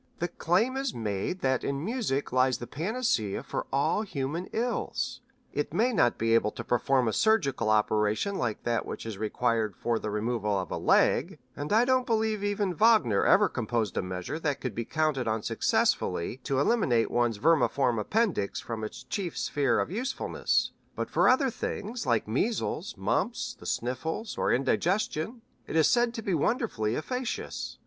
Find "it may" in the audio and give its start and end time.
5.53-5.93